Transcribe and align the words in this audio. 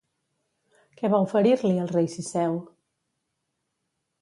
Què 1.01 1.11
va 1.15 1.19
oferir-li, 1.25 1.73
el 1.83 1.91
rei 1.91 2.09
Cisseu? 2.17 2.59